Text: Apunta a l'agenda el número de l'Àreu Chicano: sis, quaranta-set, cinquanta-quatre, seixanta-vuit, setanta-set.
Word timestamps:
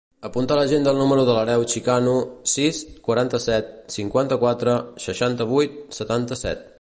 Apunta 0.27 0.53
a 0.53 0.55
l'agenda 0.59 0.93
el 0.95 1.01
número 1.01 1.25
de 1.27 1.35
l'Àreu 1.37 1.65
Chicano: 1.73 2.15
sis, 2.53 2.79
quaranta-set, 3.09 3.69
cinquanta-quatre, 3.99 4.79
seixanta-vuit, 5.09 5.81
setanta-set. 6.01 6.69